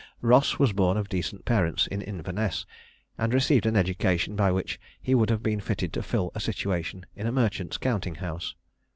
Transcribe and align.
Ross 0.21 0.57
was 0.57 0.73
born 0.73 0.97
of 0.97 1.09
decent 1.09 1.45
parents 1.45 1.85
in 1.85 2.01
Inverness, 2.01 2.65
and 3.19 3.35
received 3.35 3.67
an 3.67 3.75
education 3.75 4.35
by 4.35 4.51
which 4.51 4.79
he 4.99 5.13
would 5.13 5.29
have 5.29 5.43
been 5.43 5.59
fitted 5.59 5.93
to 5.93 6.01
fill 6.01 6.31
a 6.33 6.39
situation 6.39 7.05
in 7.15 7.27
a 7.27 7.31
merchant's 7.31 7.77
counting 7.77 8.15
house. 8.15 8.55